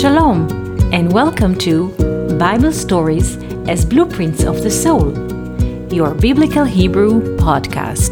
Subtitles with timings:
[0.00, 0.48] Shalom,
[0.94, 1.88] and welcome to
[2.38, 3.36] Bible Stories
[3.68, 5.12] as Blueprints of the Soul,
[5.92, 8.08] your Biblical Hebrew podcast.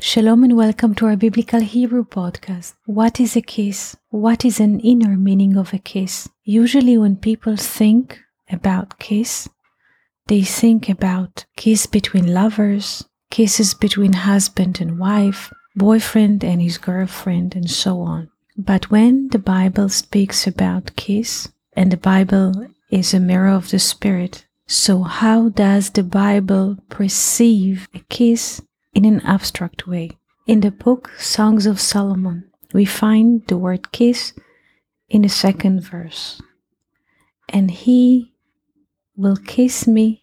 [0.00, 2.74] Shalom and welcome to our Biblical Hebrew podcast.
[2.86, 3.96] What is a kiss?
[4.08, 6.28] What is an inner meaning of a kiss?
[6.42, 8.18] Usually, when people think
[8.50, 9.48] about kiss,
[10.30, 17.56] they think about kiss between lovers, kisses between husband and wife, boyfriend and his girlfriend,
[17.56, 18.30] and so on.
[18.56, 23.80] But when the Bible speaks about kiss, and the Bible is a mirror of the
[23.80, 28.62] Spirit, so how does the Bible perceive a kiss
[28.94, 30.12] in an abstract way?
[30.46, 34.32] In the book Songs of Solomon, we find the word kiss
[35.08, 36.40] in the second verse.
[37.48, 38.32] And he
[39.16, 40.19] will kiss me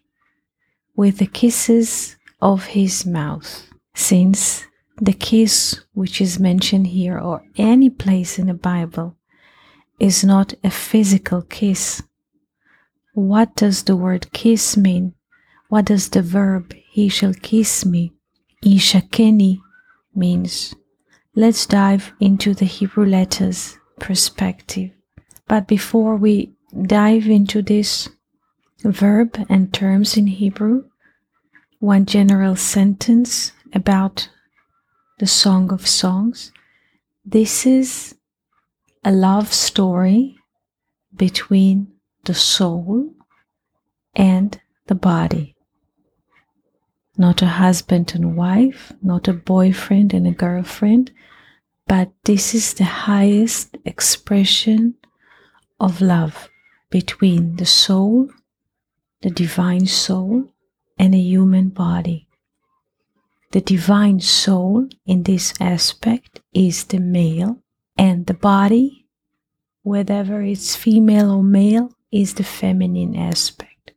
[0.98, 4.66] with the kisses of his mouth, since
[5.00, 9.16] the kiss which is mentioned here or any place in the Bible
[10.00, 12.02] is not a physical kiss.
[13.14, 15.14] What does the word kiss mean?
[15.68, 18.12] What does the verb he shall kiss me?
[18.64, 19.60] Ishakeni
[20.16, 20.74] means.
[21.36, 24.90] Let's dive into the Hebrew letters perspective.
[25.46, 28.08] But before we dive into this
[28.84, 30.84] verb and terms in Hebrew,
[31.80, 34.28] one general sentence about
[35.18, 36.52] the Song of Songs.
[37.24, 38.14] This is
[39.04, 40.38] a love story
[41.14, 41.92] between
[42.24, 43.14] the soul
[44.14, 45.56] and the body.
[47.16, 51.10] Not a husband and wife, not a boyfriend and a girlfriend,
[51.88, 54.94] but this is the highest expression
[55.80, 56.48] of love
[56.90, 58.30] between the soul
[59.22, 60.44] the divine soul
[60.98, 62.28] and a human body.
[63.50, 67.58] The divine soul in this aspect is the male,
[67.96, 69.06] and the body,
[69.82, 73.92] whether it's female or male, is the feminine aspect.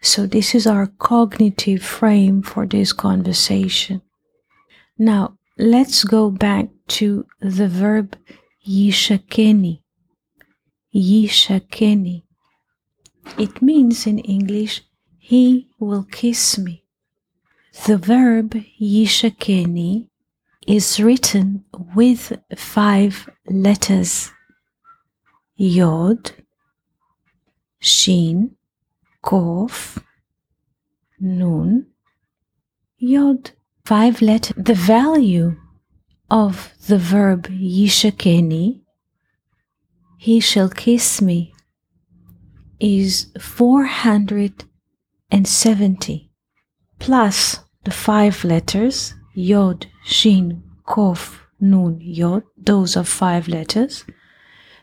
[0.00, 4.02] So, this is our cognitive frame for this conversation.
[4.98, 6.68] Now, let's go back
[6.98, 8.16] to the verb
[8.66, 9.80] yishakeni.
[10.94, 12.23] Yishakeni
[13.38, 14.82] it means in English,
[15.18, 16.84] He will kiss me.
[17.86, 20.08] The verb yishakeni
[20.66, 21.64] is written
[21.94, 24.30] with five letters
[25.56, 26.32] Yod,
[27.78, 28.56] Shin,
[29.22, 30.02] Kof,
[31.20, 31.86] Nun,
[32.98, 33.52] Yod.
[33.84, 34.54] Five letters.
[34.56, 35.56] The value
[36.30, 38.80] of the verb yishakeni,
[40.18, 41.53] he shall kiss me,
[42.80, 46.30] is 470
[46.98, 54.04] plus the five letters Yod, Shin, Kof, Nun, Yod, those are five letters,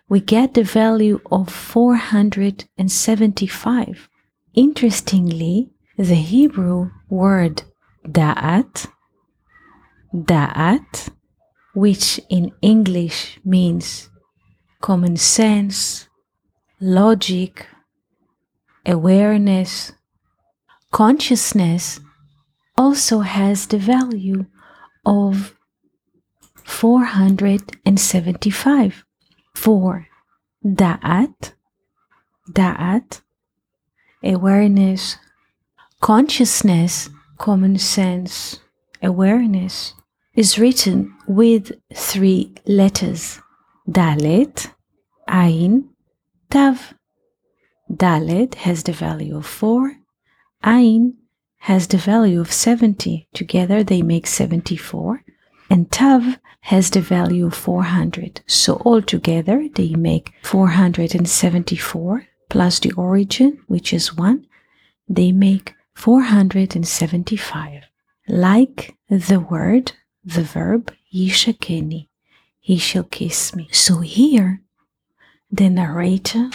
[0.09, 4.09] we get the value of 475.
[4.53, 7.63] Interestingly, the Hebrew word
[8.05, 8.87] da'at,
[10.13, 11.09] da'at,
[11.73, 14.09] which in English means
[14.81, 16.09] common sense,
[16.81, 17.65] logic,
[18.85, 19.91] awareness,
[20.91, 21.99] consciousness
[22.77, 24.45] also has the value
[25.05, 25.53] of
[26.63, 29.05] 475
[29.53, 30.07] for
[30.65, 31.53] da'at,
[32.51, 33.21] da'at,
[34.23, 35.17] awareness,
[35.99, 38.61] consciousness, common sense,
[39.01, 39.93] awareness
[40.33, 43.41] is written with three letters
[43.89, 44.71] dalet,
[45.29, 45.89] ain,
[46.49, 46.93] tav.
[47.91, 49.97] Dalet has the value of 4,
[50.65, 51.17] Ain
[51.59, 53.27] has the value of 70.
[53.33, 55.23] Together they make 74.
[55.69, 58.41] And Tav has the value of 400.
[58.47, 64.45] So altogether they make 474 plus the origin, which is 1.
[65.07, 67.83] They make 475.
[68.27, 69.93] Like the word,
[70.23, 72.07] the verb, yishakeni,
[72.59, 73.69] he shall kiss me.
[73.71, 74.61] So here,
[75.51, 76.49] the narrator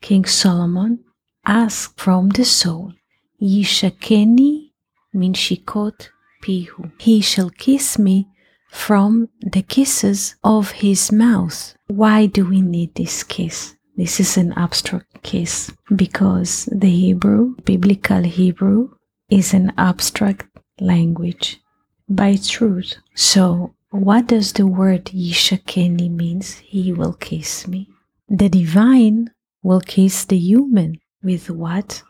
[0.00, 1.04] King Solomon
[1.44, 2.92] asked from the soul,
[3.40, 4.70] Yishakeni
[5.12, 6.08] min shikot
[6.42, 6.90] pihu.
[6.98, 8.28] He shall kiss me
[8.70, 11.74] from the kisses of his mouth.
[11.88, 13.74] Why do we need this kiss?
[13.96, 18.90] This is an abstract kiss because the Hebrew, biblical Hebrew,
[19.28, 20.46] is an abstract
[20.80, 21.60] language
[22.08, 22.94] by truth.
[23.14, 26.54] So, what does the word Yishakeni means?
[26.58, 27.88] He will kiss me.
[28.28, 29.30] The divine
[29.62, 32.02] will kiss the human with what?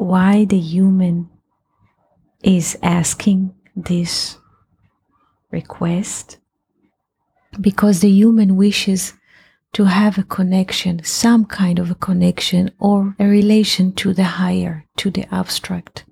[0.00, 1.28] why the human
[2.42, 4.38] is asking this
[5.50, 6.38] request?
[7.60, 9.14] Because the human wishes
[9.72, 14.86] to have a connection, some kind of a connection or a relation to the higher,
[14.96, 16.04] to the abstract.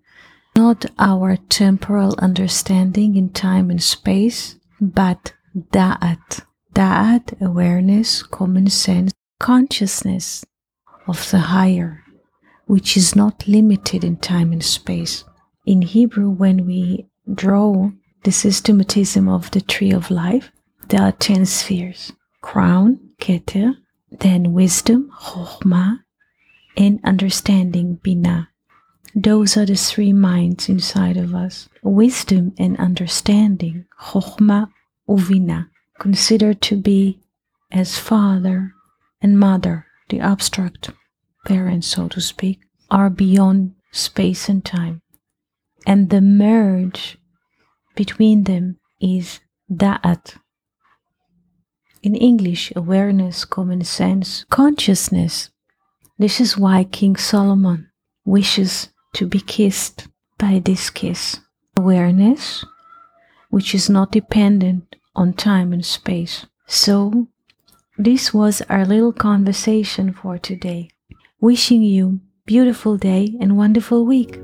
[0.55, 6.45] Not our temporal understanding in time and space, but da'at.
[6.75, 10.45] Da'at, awareness, common sense, consciousness
[11.09, 12.05] of the higher,
[12.67, 15.25] which is not limited in time and space.
[15.65, 17.91] In Hebrew, when we draw
[18.25, 20.51] the systematism of the tree of life,
[20.89, 23.75] there are 10 spheres crown, keter,
[24.11, 26.01] then wisdom, chokhmah,
[26.77, 28.49] and understanding, binah.
[29.15, 31.69] Those are the three minds inside of us.
[31.83, 34.71] Wisdom and understanding, chokhmah,
[35.09, 35.69] uvina,
[35.99, 37.19] considered to be
[37.73, 38.75] as father
[39.21, 40.91] and mother, the abstract
[41.49, 42.61] parents, so to speak,
[42.91, 45.01] are beyond space and time.
[45.87, 47.19] And the merge
[47.97, 49.41] between them is
[49.73, 50.37] da'at,
[52.03, 55.51] in English, awareness, common sense, consciousness.
[56.19, 57.91] This is why King Solomon
[58.25, 60.07] wishes to be kissed
[60.39, 61.41] by this kiss.
[61.77, 62.65] Awareness,
[63.51, 66.47] which is not dependent on time and space.
[66.67, 67.29] So,
[67.97, 70.91] this was our little conversation for today.
[71.41, 74.41] Wishing you beautiful day and wonderful week.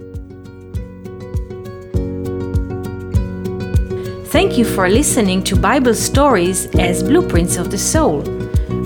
[4.29, 8.21] Thank you for listening to Bible stories as blueprints of the soul.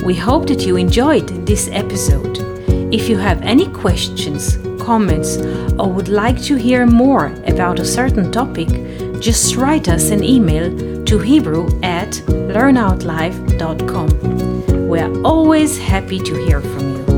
[0.06, 2.38] We hope that you enjoyed this episode.
[2.94, 5.36] If you have any questions, comments,
[5.78, 8.68] or would like to hear more about a certain topic,
[9.20, 12.12] just write us an email to hebrew at
[12.54, 14.88] learnoutlive.com.
[14.88, 17.17] We're always happy to hear from you.